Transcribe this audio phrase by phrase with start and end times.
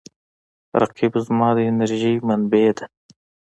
[0.81, 2.85] رقیب زما د انرژۍ منبع دی